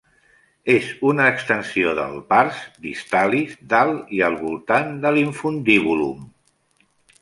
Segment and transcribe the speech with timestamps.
[0.75, 6.31] És una extensió del pars distalis dalt i al voltant de l'infundibulum.